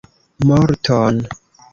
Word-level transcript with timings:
Morton! 0.47 1.15